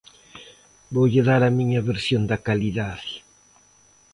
Voulle 0.95 1.21
dar 1.29 1.41
a 1.49 1.55
miña 1.57 1.85
versión 1.91 2.21
da 2.29 2.37
calidade. 2.47 3.13